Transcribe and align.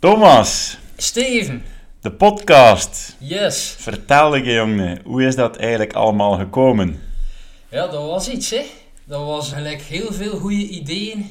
Thomas, 0.00 0.78
Steven, 0.96 1.62
de 2.00 2.12
podcast. 2.12 3.16
yes. 3.18 3.74
Vertel 3.78 4.34
ik 4.36 4.44
jongen, 4.44 5.00
hoe 5.04 5.22
is 5.24 5.36
dat 5.36 5.56
eigenlijk 5.56 5.92
allemaal 5.92 6.32
gekomen? 6.38 7.02
Ja, 7.68 7.86
dat 7.86 8.06
was 8.06 8.28
iets, 8.28 8.50
hè. 8.50 8.62
Dat 9.04 9.24
was 9.26 9.52
gelijk 9.52 9.82
heel 9.82 10.12
veel 10.12 10.38
goede 10.38 10.68
ideeën. 10.68 11.30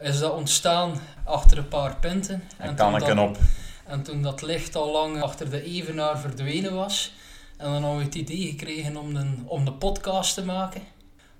Is 0.00 0.18
dat 0.18 0.32
ontstaan 0.34 0.92
achter 1.24 1.58
een 1.58 1.68
paar 1.68 1.96
punten. 1.96 2.42
En 2.58 2.74
kan 2.74 2.94
ik 2.94 3.00
dat- 3.00 3.08
een 3.08 3.18
op? 3.18 3.38
En 3.86 4.02
toen 4.02 4.22
dat 4.22 4.42
licht 4.42 4.76
al 4.76 4.90
lang 4.92 5.22
achter 5.22 5.50
de 5.50 5.62
evenaar 5.62 6.18
verdwenen 6.18 6.74
was. 6.74 7.12
En 7.56 7.64
dan 7.64 7.82
hadden 7.82 7.98
we 7.98 8.04
het 8.04 8.14
idee 8.14 8.46
gekregen 8.46 8.96
om 8.96 9.16
een, 9.16 9.42
om 9.46 9.64
de 9.64 9.72
podcast 9.72 10.34
te 10.34 10.44
maken. 10.44 10.82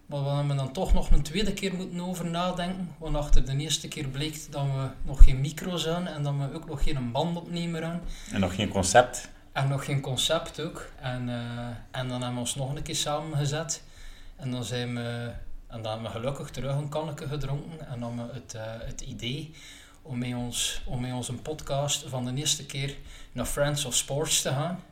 Maar 0.07 0.23
we 0.23 0.29
hebben 0.29 0.57
dan 0.57 0.73
toch 0.73 0.93
nog 0.93 1.11
een 1.11 1.23
tweede 1.23 1.53
keer 1.53 1.75
moeten 1.75 2.01
over 2.01 2.27
nadenken. 2.27 2.95
Want 2.99 3.17
achter 3.17 3.45
de 3.45 3.57
eerste 3.57 3.89
keer 3.89 4.09
bleek 4.09 4.53
dat 4.53 4.63
we 4.63 4.89
nog 5.03 5.25
geen 5.25 5.41
micro's 5.41 5.87
aan 5.87 6.07
en 6.07 6.23
dat 6.23 6.35
we 6.37 6.55
ook 6.55 6.67
nog 6.67 6.83
geen 6.83 7.13
bandopnemer 7.13 7.85
aan. 7.85 8.01
En 8.33 8.41
nog 8.41 8.55
geen 8.55 8.69
concept? 8.69 9.29
En 9.53 9.69
nog 9.69 9.85
geen 9.85 10.01
concept 10.01 10.61
ook. 10.61 10.91
En, 11.01 11.29
eh, 11.29 12.01
en 12.01 12.09
dan 12.09 12.11
hebben 12.11 12.33
we 12.33 12.39
ons 12.39 12.55
nog 12.55 12.75
een 12.75 12.83
keer 12.83 12.97
samengezet. 12.97 13.83
En 14.37 14.51
dan 14.51 14.65
zijn 14.65 14.95
we, 14.95 15.33
en 15.67 15.83
dan 15.83 15.93
hebben 15.93 16.13
we 16.13 16.19
gelukkig 16.19 16.51
terug 16.51 16.77
een 16.77 16.89
kanneke 16.89 17.29
gedronken. 17.29 17.89
En 17.89 18.01
dan 18.01 18.19
hebben 18.19 18.35
we 18.35 18.41
het, 18.41 18.55
eh, 18.55 18.87
het 18.87 19.01
idee 19.01 19.55
om 20.03 20.19
met, 20.19 20.35
ons, 20.35 20.83
om 20.85 21.01
met 21.01 21.13
ons 21.13 21.29
een 21.29 21.43
podcast 21.43 22.05
van 22.09 22.25
de 22.25 22.35
eerste 22.35 22.67
keer 22.67 22.97
naar 23.33 23.47
Friends 23.47 23.85
of 23.85 23.95
Sports 23.95 24.43
te 24.43 24.49
gaan. 24.49 24.83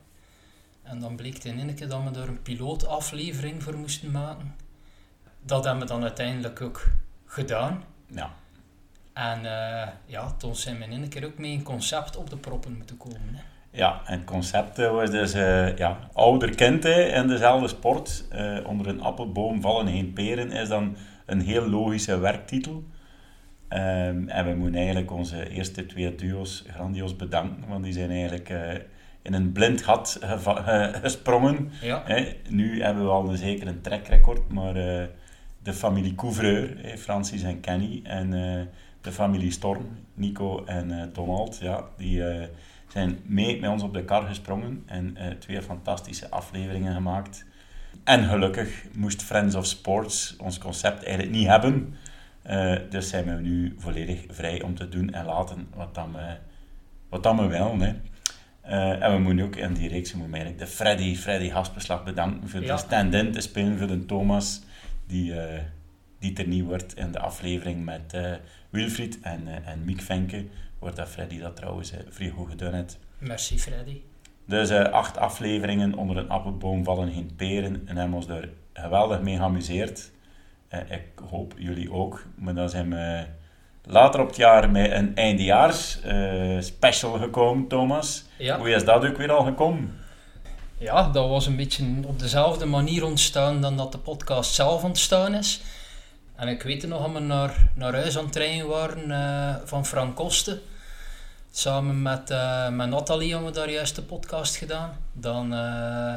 En 0.83 0.99
dan 0.99 1.15
bleek 1.15 1.43
in 1.43 1.59
één 1.59 1.75
keer 1.75 1.87
dat 1.87 2.03
we 2.03 2.11
daar 2.11 2.27
een 2.27 2.41
pilootaflevering 2.41 3.63
voor 3.63 3.75
moesten 3.77 4.11
maken. 4.11 4.55
Dat 5.45 5.63
hebben 5.63 5.83
we 5.83 5.89
dan 5.89 6.01
uiteindelijk 6.01 6.61
ook 6.61 6.87
gedaan. 7.25 7.83
Ja. 8.07 8.33
En 9.13 9.45
eh, 9.45 9.87
ja, 10.05 10.31
toen 10.31 10.55
zijn 10.55 10.77
we 10.77 10.83
in 10.83 10.91
één 10.91 11.09
keer 11.09 11.25
ook 11.25 11.37
mee 11.37 11.53
een 11.53 11.63
concept 11.63 12.17
op 12.17 12.29
de 12.29 12.37
proppen 12.37 12.77
moeten 12.77 12.97
komen. 12.97 13.19
Hè. 13.33 13.41
Ja, 13.71 14.01
en 14.05 14.17
het 14.17 14.27
concept 14.27 14.79
eh, 14.79 14.91
was 14.91 15.11
dus 15.11 15.33
eh, 15.33 15.77
ja, 15.77 15.97
ouder 16.13 16.55
kind 16.55 16.85
in 16.85 17.27
dezelfde 17.27 17.67
sport. 17.67 18.27
Onder 18.65 18.87
een 18.87 19.01
appelboom 19.01 19.61
vallen 19.61 19.87
geen 19.87 20.13
peren 20.13 20.51
is 20.51 20.67
dan 20.67 20.97
een 21.25 21.41
heel 21.41 21.69
logische 21.69 22.19
werktitel. 22.19 22.83
Ehm, 23.67 24.27
en 24.27 24.45
we 24.45 24.53
moeten 24.55 24.75
eigenlijk 24.79 25.11
onze 25.11 25.49
eerste 25.49 25.85
twee 25.85 26.15
duo's 26.15 26.63
grandioos 26.67 27.15
bedanken, 27.15 27.67
want 27.67 27.83
die 27.83 27.93
zijn 27.93 28.09
eigenlijk 28.09 28.53
in 29.21 29.33
een 29.33 29.51
blind 29.51 29.83
gat 29.83 30.19
gesprongen. 31.01 31.71
Ja. 31.81 32.01
Hè, 32.05 32.35
nu 32.49 32.81
hebben 32.81 33.03
we 33.03 33.09
al 33.09 33.29
een 33.29 33.37
zeker 33.37 33.67
een 33.67 33.81
trackrecord, 33.81 34.51
maar 34.51 34.75
de 35.65 35.73
familie 35.73 36.15
Couvreur, 36.15 36.77
hè, 36.81 36.97
Francis 36.97 37.41
en 37.43 37.59
Kenny, 37.59 37.99
en 38.03 38.33
eh, 38.33 38.65
de 39.01 39.11
familie 39.11 39.51
Storm, 39.51 39.85
Nico 40.13 40.65
en 40.65 40.91
eh, 40.91 41.07
Donald, 41.13 41.57
ja, 41.61 41.83
die 41.97 42.27
eh, 42.27 42.47
zijn 42.87 43.19
mee 43.23 43.59
met 43.59 43.69
ons 43.69 43.83
op 43.83 43.93
de 43.93 44.03
kar 44.05 44.23
gesprongen 44.27 44.83
en 44.85 45.17
eh, 45.17 45.31
twee 45.31 45.61
fantastische 45.61 46.29
afleveringen 46.29 46.93
gemaakt. 46.93 47.45
En 48.03 48.23
gelukkig 48.23 48.83
moest 48.93 49.23
Friends 49.23 49.55
of 49.55 49.65
Sports 49.65 50.35
ons 50.37 50.57
concept 50.57 51.03
eigenlijk 51.03 51.35
niet 51.35 51.47
hebben. 51.47 51.95
Eh, 52.41 52.75
dus 52.89 53.09
zijn 53.09 53.25
we 53.25 53.41
nu 53.41 53.75
volledig 53.77 54.23
vrij 54.29 54.61
om 54.61 54.75
te 54.75 54.89
doen 54.89 55.09
en 55.13 55.25
laten 55.25 55.67
wat 55.75 55.95
dan 55.95 56.13
we, 56.13 56.35
wat 57.09 57.23
dan 57.23 57.37
we 57.37 57.47
willen. 57.47 57.79
Hè. 57.81 57.93
Eh, 58.61 59.03
en 59.03 59.11
we 59.13 59.19
moeten 59.19 59.45
ook 59.45 59.55
in 59.55 59.73
die 59.73 59.89
reeks 59.89 60.13
moeten 60.13 60.33
eigenlijk 60.33 60.65
de 60.65 60.75
Freddy, 60.75 61.15
Freddy 61.15 61.49
Haspeslag 61.49 62.03
bedanken 62.03 62.49
voor 62.49 62.61
Ja. 62.61 62.73
de 62.75 62.81
stand-in 62.81 63.31
te 63.31 63.41
spelen 63.41 63.77
voor 63.77 63.87
de 63.87 64.05
Thomas, 64.05 64.61
die, 65.07 65.41
eh 65.41 65.61
die 66.33 66.59
er 66.59 66.63
wordt 66.63 66.95
in 66.95 67.11
de 67.11 67.19
aflevering 67.19 67.85
met 67.85 68.13
eh, 68.13 68.31
Wilfried 68.69 69.19
en, 69.21 69.47
eh, 69.47 69.71
en 69.71 69.85
Miek 69.85 70.01
Venke, 70.01 70.45
waar 70.79 70.95
dat 70.95 71.09
Freddy 71.09 71.39
dat 71.39 71.55
trouwens 71.55 71.93
vrij 72.09 72.29
goed 72.29 72.49
gedaan 72.49 72.73
heeft. 72.73 72.99
Merci 73.17 73.59
Freddy. 73.59 74.01
Dus 74.45 74.71
acht 74.71 75.17
afleveringen 75.17 75.93
onder 75.93 76.17
een 76.17 76.29
appelboom 76.29 76.83
vallen 76.83 77.11
geen 77.11 77.31
peren 77.35 77.81
en 77.85 77.97
hebben 77.97 78.15
ons 78.15 78.27
daar 78.27 78.49
geweldig 78.73 79.21
mee 79.21 79.35
geamuseerd. 79.35 80.11
Ik 80.89 81.05
hoop 81.29 81.53
jullie 81.57 81.91
ook. 81.91 82.25
Maar 82.35 82.53
dan 82.53 82.69
zijn 82.69 82.89
we 82.89 83.25
later 83.83 84.21
op 84.21 84.27
het 84.27 84.35
jaar 84.35 84.71
met 84.71 84.91
een 84.91 85.15
eindejaars 85.15 85.99
special 86.59 87.11
gekomen, 87.11 87.67
Thomas. 87.67 88.25
Ja. 88.37 88.57
Hoe 88.57 88.69
is 88.69 88.85
dat 88.85 89.05
ook 89.05 89.17
weer 89.17 89.31
al 89.31 89.43
gekomen? 89.43 89.93
Ja, 90.77 91.09
dat 91.09 91.29
was 91.29 91.45
een 91.45 91.55
beetje 91.55 91.85
op 92.05 92.19
dezelfde 92.19 92.65
manier 92.65 93.03
ontstaan 93.03 93.61
dan 93.61 93.77
dat 93.77 93.91
de 93.91 93.97
podcast 93.97 94.53
zelf 94.53 94.83
ontstaan 94.83 95.33
is. 95.33 95.61
En 96.35 96.47
ik 96.47 96.61
weet 96.61 96.87
nog 96.87 97.01
dat 97.01 97.11
we 97.11 97.19
naar, 97.19 97.69
naar 97.73 97.93
huis 97.93 98.17
aan 98.17 98.25
het 98.25 98.35
rijden 98.35 98.67
waren 98.67 99.11
eh, 99.11 99.55
van 99.65 99.85
Frank 99.85 100.15
Kosten. 100.15 100.61
Samen 101.51 102.01
met, 102.01 102.29
eh, 102.29 102.69
met 102.69 102.89
Nathalie 102.89 103.31
hebben 103.31 103.49
we 103.49 103.55
daar 103.55 103.69
juist 103.69 103.95
de 103.95 104.01
podcast 104.01 104.55
gedaan. 104.55 104.97
Dan, 105.13 105.53
eh, 105.53 106.13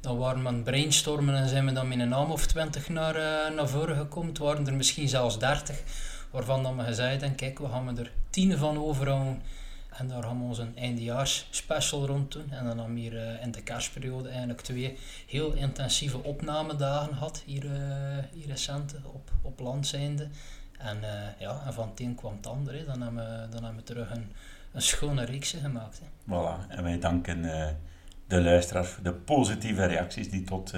dan 0.00 0.18
waren 0.18 0.42
we 0.42 0.48
aan 0.48 0.54
het 0.54 0.64
brainstormen 0.64 1.34
en 1.34 1.48
zijn 1.48 1.66
we 1.66 1.72
dan 1.72 1.88
met 1.88 1.98
een 1.98 2.08
naam 2.08 2.30
of 2.30 2.46
twintig 2.46 2.88
naar, 2.88 3.14
naar 3.54 3.68
voren 3.68 3.96
gekomen. 3.96 4.28
Het 4.28 4.38
waren 4.38 4.66
er 4.66 4.74
misschien 4.74 5.08
zelfs 5.08 5.38
dertig. 5.38 5.76
Waarvan 6.30 6.62
dan 6.62 6.76
we 6.76 6.84
gezegd 6.84 7.10
hebben, 7.10 7.34
kijk, 7.34 7.58
we 7.58 7.68
gaan 7.68 7.98
er 7.98 8.10
tien 8.30 8.58
van 8.58 8.78
overhouden. 8.78 9.42
En 9.98 10.08
daar 10.08 10.22
gaan 10.22 10.38
we 10.38 10.44
ons 10.44 10.58
een 10.58 10.76
eindejaars 10.76 11.46
special 11.50 12.06
rond 12.06 12.32
doen. 12.32 12.50
En 12.50 12.64
dan 12.64 12.78
hebben 12.78 12.94
we 12.94 13.00
hier 13.00 13.16
eh, 13.16 13.42
in 13.42 13.50
de 13.50 13.62
kerstperiode 13.62 14.28
eigenlijk 14.28 14.60
twee 14.60 14.98
heel 15.26 15.52
intensieve 15.52 16.22
opnamedagen 16.22 17.12
gehad. 17.14 17.42
Hier, 17.46 17.64
eh 17.64 18.24
hier 18.32 18.46
recent, 18.46 18.94
op, 19.04 19.30
op 19.42 19.60
land 19.60 19.86
zijnde. 19.86 20.28
En, 20.78 20.96
eh, 21.02 21.40
ja, 21.40 21.62
en 21.66 21.72
van 21.72 21.88
het 21.88 22.00
een 22.00 22.14
kwam 22.14 22.36
het 22.36 22.46
ander. 22.46 22.74
hè. 22.74 22.84
Dan, 22.84 23.02
hebben 23.02 23.24
we, 23.24 23.48
dan 23.48 23.64
hebben 23.64 23.80
we 23.80 23.92
terug 23.92 24.10
een, 24.10 24.32
een 24.72 24.82
schone 24.82 25.24
reeks 25.24 25.56
gemaakt. 25.62 26.00
Hè. 26.00 26.06
Voilà. 26.06 26.68
En 26.68 26.82
wij 26.82 26.98
danken 26.98 27.42
de 28.26 28.42
luisteraars 28.42 28.88
voor 28.88 29.02
de 29.02 29.12
positieve 29.12 29.86
reacties 29.86 30.30
die 30.30 30.44
tot, 30.44 30.72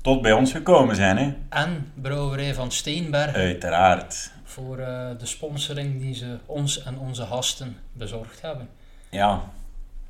tot 0.00 0.22
bij 0.22 0.32
ons 0.32 0.52
gekomen 0.52 0.96
zijn. 0.96 1.16
Hè? 1.16 1.34
En 1.48 1.92
Brouwerij 1.94 2.54
van 2.54 2.72
Steenberg 2.72 3.34
Uiteraard. 3.34 4.32
Voor 4.48 4.78
eh, 4.78 5.08
de 5.18 5.26
sponsoring 5.26 6.00
die 6.00 6.14
ze 6.14 6.38
ons 6.46 6.82
en 6.82 6.98
onze 6.98 7.22
gasten 7.22 7.76
bezorgd 7.92 8.40
hebben. 8.40 8.68
Ja, 9.10 9.42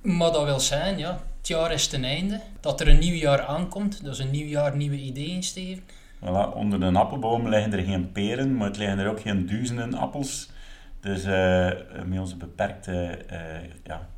Maar 0.00 0.32
dat 0.32 0.44
wil 0.44 0.60
zijn, 0.60 0.98
ja, 0.98 1.20
het 1.38 1.48
jaar 1.48 1.72
is 1.72 1.86
ten 1.86 2.04
einde. 2.04 2.40
Dat 2.60 2.80
er 2.80 2.88
een 2.88 2.98
nieuw 2.98 3.14
jaar 3.14 3.42
aankomt. 3.42 4.04
Dus 4.04 4.18
een 4.18 4.30
nieuw 4.30 4.46
jaar, 4.46 4.76
nieuwe 4.76 4.96
ideeën, 5.00 5.42
Steven. 5.42 5.82
Voilà, 6.24 6.54
onder 6.54 6.82
een 6.82 6.96
appelboom 6.96 7.48
liggen 7.48 7.72
er 7.72 7.84
geen 7.84 8.12
peren, 8.12 8.56
maar 8.56 8.66
het 8.66 8.76
liggen 8.76 8.98
er 8.98 9.10
ook 9.10 9.20
geen 9.20 9.46
duizenden 9.46 9.94
appels. 9.94 10.50
Dus 11.00 11.24
eh, 11.24 11.70
met 12.04 12.18
onze 12.18 12.36
beperkte 12.36 13.24
eh, 13.28 13.40
ja, 13.84 14.08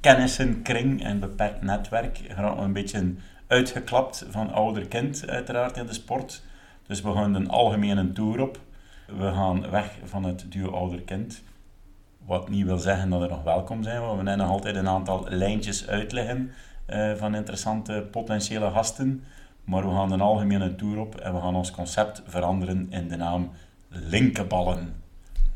kennissenkring 0.00 1.04
en 1.04 1.20
beperkt 1.20 1.62
netwerk 1.62 2.20
gaan 2.28 2.56
we 2.56 2.62
een 2.62 2.72
beetje 2.72 3.14
uitgeklapt 3.46 4.26
van 4.30 4.52
ouder 4.52 4.86
kind 4.86 5.28
uiteraard 5.28 5.76
in 5.76 5.86
de 5.86 5.92
sport. 5.92 6.42
Dus 6.86 7.00
we 7.00 7.12
gaan 7.12 7.34
een 7.34 7.48
algemene 7.48 8.12
tour 8.12 8.40
op. 8.40 8.58
We 9.06 9.32
gaan 9.32 9.70
weg 9.70 9.98
van 10.04 10.24
het 10.24 10.44
duo 10.48 10.70
ouder 10.70 11.02
kind. 11.02 11.42
Wat 12.24 12.48
niet 12.48 12.66
wil 12.66 12.78
zeggen 12.78 13.10
dat 13.10 13.22
er 13.22 13.28
nog 13.28 13.42
welkom 13.42 13.82
zijn, 13.82 14.00
want 14.00 14.10
we 14.20 14.28
hebben 14.28 14.38
nog 14.46 14.48
altijd 14.50 14.76
een 14.76 14.88
aantal 14.88 15.24
lijntjes 15.28 15.86
uitleggen 15.88 16.50
eh, 16.86 17.12
van 17.14 17.34
interessante 17.34 18.06
potentiële 18.10 18.70
gasten. 18.70 19.24
Maar 19.64 19.88
we 19.88 19.94
gaan 19.94 20.12
een 20.12 20.20
algemene 20.20 20.74
tour 20.74 20.98
op 20.98 21.14
en 21.14 21.34
we 21.34 21.40
gaan 21.40 21.54
ons 21.54 21.70
concept 21.70 22.22
veranderen 22.26 22.86
in 22.90 23.08
de 23.08 23.16
naam 23.16 23.50
Linkeballen. 23.88 24.94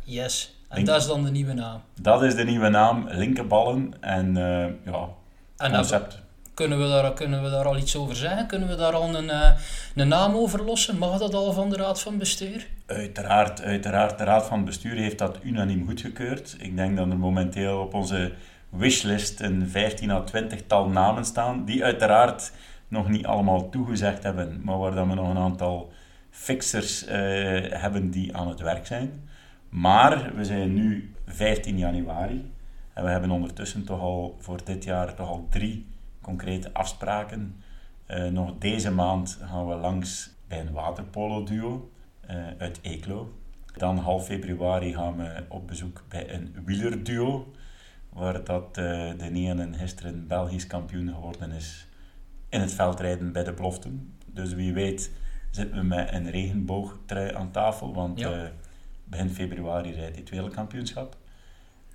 Yes. 0.04 0.58
En 0.68 0.76
Link- 0.76 0.88
dat 0.88 1.00
is 1.00 1.06
dan 1.06 1.24
de 1.24 1.30
nieuwe 1.30 1.52
naam. 1.52 1.80
Dat 2.00 2.22
is 2.22 2.34
de 2.34 2.44
nieuwe 2.44 2.68
naam, 2.68 3.06
Linkeballen. 3.08 3.92
En 4.00 4.36
eh, 4.36 4.92
ja, 4.92 5.08
En 5.56 5.72
concept. 5.72 6.22
Kunnen, 6.54 6.78
we 6.78 6.88
daar, 6.88 7.12
kunnen 7.12 7.42
we 7.42 7.50
daar 7.50 7.66
al 7.66 7.76
iets 7.76 7.96
over 7.96 8.16
zeggen? 8.16 8.46
Kunnen 8.46 8.68
we 8.68 8.74
daar 8.74 8.92
al 8.92 9.14
een, 9.14 9.30
eh, 9.30 9.50
een 9.94 10.08
naam 10.08 10.34
over 10.34 10.64
lossen? 10.64 10.98
Mag 10.98 11.18
dat 11.18 11.34
al 11.34 11.52
van 11.52 11.70
de 11.70 11.76
Raad 11.76 12.00
van 12.00 12.18
Bestuur? 12.18 12.66
Uiteraard, 12.86 13.62
uiteraard. 13.62 14.18
De 14.18 14.24
Raad 14.24 14.46
van 14.46 14.64
Bestuur 14.64 14.96
heeft 14.96 15.18
dat 15.18 15.38
unaniem 15.42 15.86
goedgekeurd. 15.86 16.56
Ik 16.58 16.76
denk 16.76 16.96
dat 16.96 17.06
er 17.06 17.18
momenteel 17.18 17.78
op 17.78 17.94
onze 17.94 18.32
wishlist 18.68 19.40
een 19.40 19.68
15 19.68 20.10
à 20.10 20.20
20 20.20 20.60
tal 20.66 20.88
namen 20.88 21.24
staan, 21.24 21.64
die 21.64 21.84
uiteraard 21.84 22.52
nog 22.88 23.08
niet 23.08 23.26
allemaal 23.26 23.68
toegezegd 23.68 24.22
hebben, 24.22 24.60
maar 24.64 24.78
waar 24.78 24.94
dat 24.94 25.06
we 25.06 25.14
nog 25.14 25.28
een 25.28 25.36
aantal 25.36 25.92
fixers 26.30 27.04
eh, 27.04 27.18
hebben 27.70 28.10
die 28.10 28.36
aan 28.36 28.48
het 28.48 28.60
werk 28.60 28.86
zijn. 28.86 29.28
Maar 29.68 30.34
we 30.34 30.44
zijn 30.44 30.74
nu 30.74 31.14
15 31.26 31.78
januari 31.78 32.52
en 32.94 33.04
we 33.04 33.10
hebben 33.10 33.30
ondertussen 33.30 33.84
toch 33.84 34.00
al 34.00 34.36
voor 34.38 34.64
dit 34.64 34.84
jaar 34.84 35.14
toch 35.14 35.28
al 35.28 35.46
drie 35.50 35.86
concrete 36.20 36.72
afspraken. 36.72 37.62
Eh, 38.06 38.24
nog 38.24 38.58
deze 38.58 38.90
maand 38.90 39.38
gaan 39.42 39.68
we 39.68 39.74
langs 39.74 40.30
bij 40.48 40.60
een 40.60 40.72
waterpolo-duo 40.72 41.90
eh, 42.20 42.36
uit 42.58 42.78
Eeklo. 42.82 43.32
Dan 43.76 43.98
half 43.98 44.24
februari 44.24 44.94
gaan 44.94 45.16
we 45.16 45.44
op 45.48 45.66
bezoek 45.66 46.04
bij 46.08 46.34
een 46.34 46.54
wielerduo, 46.64 47.52
waar 48.08 48.44
dat 48.44 48.66
eh, 48.68 49.10
de 49.18 49.68
gisteren 49.78 50.26
Belgisch 50.26 50.66
kampioen 50.66 51.08
geworden 51.08 51.52
is 51.52 51.86
in 52.48 52.60
het 52.60 52.72
veldrijden 52.72 53.32
bij 53.32 53.44
de 53.44 53.52
beloften. 53.52 54.14
Dus 54.26 54.52
wie 54.52 54.72
weet 54.72 55.10
zitten 55.50 55.76
we 55.76 55.82
met 55.84 56.12
een 56.12 56.30
regenboogtrui 56.30 57.34
aan 57.34 57.50
tafel, 57.50 57.94
want 57.94 58.18
Ja. 58.20 58.50
begin 59.04 59.30
februari 59.30 59.92
rijdt 59.92 60.10
hij 60.10 60.20
het 60.20 60.30
wereldkampioenschap. 60.30 61.16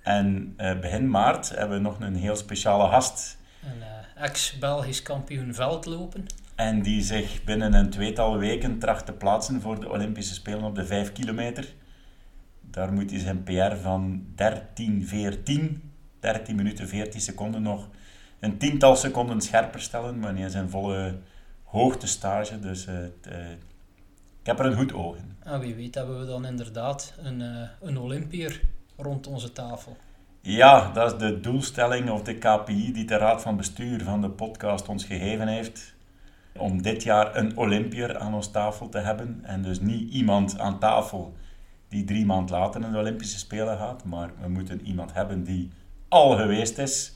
En 0.02 0.54
uh, 0.58 0.78
begin 0.80 1.10
maart 1.10 1.48
hebben 1.48 1.76
we 1.76 1.82
nog 1.82 2.00
een 2.00 2.14
heel 2.14 2.36
speciale 2.36 2.88
gast. 2.88 3.38
Ex-Belgisch 4.16 5.02
kampioen 5.02 5.54
veldlopen. 5.54 6.26
En 6.54 6.82
die 6.82 7.02
zich 7.02 7.44
binnen 7.44 7.74
een 7.74 7.90
tweetal 7.90 8.38
weken 8.38 8.78
tracht 8.78 9.06
te 9.06 9.12
plaatsen 9.12 9.60
voor 9.60 9.80
de 9.80 9.88
Olympische 9.90 10.34
Spelen 10.34 10.62
op 10.62 10.74
de 10.74 10.86
5 10.86 11.12
kilometer. 11.12 11.74
Daar 12.60 12.92
moet 12.92 13.10
hij 13.10 13.20
zijn 13.20 13.42
PR 13.42 13.76
van 13.82 14.26
13.14, 14.30 15.80
13 16.20 16.56
minuten 16.56 16.88
14 16.88 17.20
seconden 17.20 17.62
nog, 17.62 17.88
een 18.40 18.58
tiental 18.58 18.96
seconden 18.96 19.40
scherper 19.40 19.80
stellen, 19.80 20.18
maar 20.18 20.36
hij 20.36 20.48
zijn 20.48 20.70
volle 20.70 21.18
hoogtestage. 21.62 22.60
Dus 22.60 22.86
uh, 22.86 23.04
ik 24.40 24.46
heb 24.46 24.58
er 24.58 24.66
een 24.66 24.76
goed 24.76 24.92
oog 24.92 25.16
in. 25.16 25.36
En 25.42 25.60
wie 25.60 25.74
weet 25.74 25.94
hebben 25.94 26.20
we 26.20 26.26
dan 26.26 26.46
inderdaad 26.46 27.14
een, 27.18 27.40
uh, 27.40 27.68
een 27.80 27.98
Olympier 27.98 28.60
rond 28.96 29.26
onze 29.26 29.52
tafel. 29.52 29.96
Ja, 30.48 30.90
dat 30.92 31.12
is 31.12 31.18
de 31.18 31.40
doelstelling 31.40 32.10
of 32.10 32.22
de 32.22 32.34
KPI 32.38 32.92
die 32.92 33.04
de 33.04 33.16
Raad 33.16 33.42
van 33.42 33.56
Bestuur 33.56 34.04
van 34.04 34.20
de 34.20 34.30
podcast 34.30 34.88
ons 34.88 35.04
gegeven 35.04 35.48
heeft. 35.48 35.94
Om 36.56 36.82
dit 36.82 37.02
jaar 37.02 37.36
een 37.36 37.56
Olympier 37.56 38.18
aan 38.18 38.34
ons 38.34 38.50
tafel 38.50 38.88
te 38.88 38.98
hebben. 38.98 39.40
En 39.42 39.62
dus 39.62 39.80
niet 39.80 40.12
iemand 40.12 40.58
aan 40.58 40.78
tafel 40.78 41.34
die 41.88 42.04
drie 42.04 42.26
maanden 42.26 42.58
later 42.58 42.80
naar 42.80 42.92
de 42.92 42.98
Olympische 42.98 43.38
Spelen 43.38 43.78
gaat. 43.78 44.04
Maar 44.04 44.30
we 44.40 44.48
moeten 44.48 44.86
iemand 44.86 45.12
hebben 45.12 45.44
die 45.44 45.70
al 46.08 46.36
geweest 46.36 46.78
is 46.78 47.15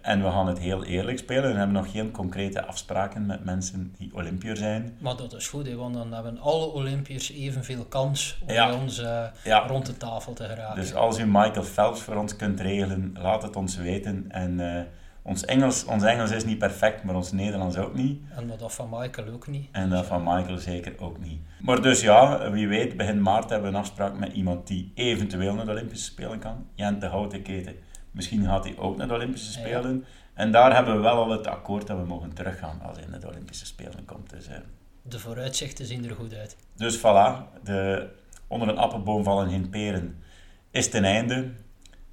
en 0.00 0.22
we 0.22 0.30
gaan 0.30 0.46
het 0.46 0.58
heel 0.58 0.84
eerlijk 0.84 1.18
spelen. 1.18 1.50
We 1.50 1.56
hebben 1.56 1.76
nog 1.76 1.90
geen 1.90 2.10
concrete 2.10 2.64
afspraken 2.64 3.26
met 3.26 3.44
mensen 3.44 3.94
die 3.98 4.10
Olympiër 4.14 4.56
zijn. 4.56 4.96
Maar 4.98 5.16
dat 5.16 5.34
is 5.34 5.48
goed, 5.48 5.72
want 5.72 5.94
dan 5.94 6.12
hebben 6.12 6.38
alle 6.38 6.66
Olympiërs 6.66 7.32
evenveel 7.32 7.84
kans 7.84 8.38
om 8.40 8.46
bij 8.46 8.72
ons 8.72 9.00
uh, 9.00 9.26
rond 9.66 9.86
de 9.86 9.96
tafel 9.96 10.32
te 10.32 10.44
geraken. 10.44 10.80
Dus 10.80 10.94
als 10.94 11.18
u 11.18 11.26
Michael 11.26 11.64
Phelps 11.64 12.00
voor 12.00 12.16
ons 12.16 12.36
kunt 12.36 12.60
regelen, 12.60 13.16
laat 13.18 13.42
het 13.42 13.56
ons 13.56 13.76
weten. 13.76 14.24
En 14.28 14.58
uh, 14.58 14.80
ons, 15.22 15.44
Engels, 15.44 15.84
ons 15.84 16.02
Engels 16.02 16.30
is 16.30 16.44
niet 16.44 16.58
perfect, 16.58 17.04
maar 17.04 17.14
ons 17.14 17.32
Nederlands 17.32 17.76
ook 17.76 17.94
niet. 17.94 18.20
En 18.36 18.52
dat 18.58 18.74
van 18.74 18.88
Michael 18.90 19.28
ook 19.28 19.46
niet. 19.46 19.68
En 19.72 19.90
dat 19.90 20.06
van 20.06 20.22
Michael 20.22 20.58
zeker 20.58 20.94
ook 20.98 21.18
niet. 21.18 21.40
Maar 21.60 21.82
dus 21.82 22.00
ja, 22.00 22.50
wie 22.50 22.68
weet, 22.68 22.96
begin 22.96 23.22
maart 23.22 23.50
hebben 23.50 23.70
we 23.70 23.76
een 23.76 23.82
afspraak 23.82 24.18
met 24.18 24.32
iemand 24.32 24.66
die 24.66 24.92
eventueel 24.94 25.54
naar 25.54 25.64
de 25.64 25.70
Olympische 25.70 26.04
Spelen 26.04 26.38
kan. 26.38 26.66
Jan 26.74 26.98
de 26.98 27.06
Houten 27.06 27.42
Keten 27.42 27.74
Misschien 28.14 28.44
gaat 28.44 28.64
hij 28.64 28.76
ook 28.78 28.96
naar 28.96 29.08
de 29.08 29.14
Olympische 29.14 29.52
Spelen. 29.52 30.04
En 30.34 30.52
daar 30.52 30.74
hebben 30.74 30.96
we 30.96 31.00
wel 31.00 31.16
al 31.16 31.30
het 31.30 31.46
akkoord 31.46 31.86
dat 31.86 31.98
we 31.98 32.04
mogen 32.04 32.32
teruggaan 32.32 32.80
als 32.80 32.98
hij 32.98 33.06
naar 33.06 33.20
de 33.20 33.28
Olympische 33.28 33.66
Spelen 33.66 34.04
komt. 34.04 34.30
Dus, 34.30 34.48
uh, 34.48 34.54
de 35.02 35.18
vooruitzichten 35.18 35.86
zien 35.86 36.04
er 36.04 36.14
goed 36.14 36.34
uit. 36.34 36.56
Dus 36.76 36.98
voilà, 36.98 37.62
de, 37.62 38.08
onder 38.46 38.68
een 38.68 38.78
appelboom 38.78 39.24
vallen 39.24 39.50
geen 39.50 39.68
peren 39.68 40.22
is 40.70 40.90
ten 40.90 41.04
einde. 41.04 41.50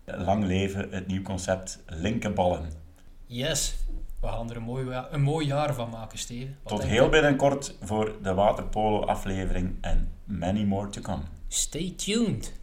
Lang 0.06 0.46
leven 0.46 0.92
het 0.92 1.08
nieuw 1.08 1.22
concept 1.22 1.84
linkenballen. 1.86 2.72
Yes, 3.26 3.76
we 4.22 4.28
gaan 4.28 4.50
er 4.50 4.56
een 4.56 4.64
mooi, 4.64 5.02
een 5.12 5.22
mooi 5.22 5.46
jaar 5.46 5.74
van 5.74 5.90
maken, 5.90 6.18
Steven. 6.18 6.58
Tot 6.66 6.84
heel 6.84 7.10
binnenkort 7.10 7.78
voor 7.82 8.16
de 8.22 8.34
waterpolo 8.34 9.06
aflevering 9.06 9.78
en 9.82 10.12
many 10.24 10.64
more 10.64 10.90
to 10.90 11.02
come. 11.02 11.24
Stay 11.48 11.94
tuned. 11.96 12.61